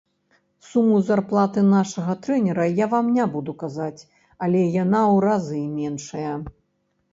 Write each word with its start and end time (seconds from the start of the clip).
Суму 0.69 0.95
зарплаты 1.09 1.63
нашага 1.73 2.15
трэнера 2.23 2.65
я 2.83 2.89
вам 2.95 3.13
не 3.19 3.27
буду 3.35 3.55
казаць, 3.63 4.01
але 4.47 4.67
яна 4.83 5.01
ў 5.13 5.15
разы 5.29 5.63
меншая. 5.79 6.33